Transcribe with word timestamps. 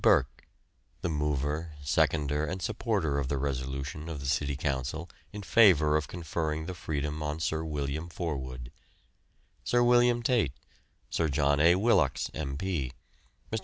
Burke 0.01 0.47
(the 1.01 1.09
mover, 1.09 1.73
seconder, 1.83 2.43
and 2.43 2.59
supporter 2.59 3.19
of 3.19 3.27
the 3.27 3.37
resolution 3.37 4.09
of 4.09 4.19
the 4.19 4.25
City 4.25 4.55
Council 4.55 5.07
in 5.31 5.43
favour 5.43 5.95
of 5.95 6.07
conferring 6.07 6.65
the 6.65 6.73
freedom 6.73 7.21
on 7.21 7.39
Sir 7.39 7.63
William 7.63 8.09
Forwood), 8.09 8.71
Sir 9.63 9.83
William 9.83 10.23
Tate, 10.23 10.53
Sir 11.11 11.29
John 11.29 11.59
A. 11.59 11.75
Willox, 11.75 12.31
M.P., 12.33 12.93
Mr. 13.51 13.59